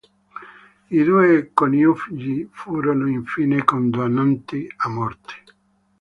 I 0.89 1.03
due 1.03 1.45
coniugi 1.53 2.49
furono 2.51 3.07
infine 3.07 3.63
condannati 3.63 4.67
a 4.77 4.89
morte. 4.89 5.35